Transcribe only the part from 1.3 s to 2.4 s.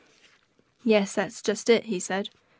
just it," he said.